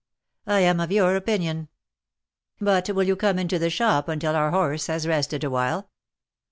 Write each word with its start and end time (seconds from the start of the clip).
"I 0.47 0.61
am 0.61 0.79
of 0.79 0.91
your 0.91 1.15
opinion. 1.15 1.67
But 2.59 2.89
will 2.89 3.03
you 3.03 3.15
come 3.15 3.37
into 3.37 3.59
the 3.59 3.69
shop 3.69 4.07
until 4.07 4.35
our 4.35 4.49
horse 4.49 4.87
has 4.87 5.07
rested 5.07 5.43
awhile?" 5.43 5.91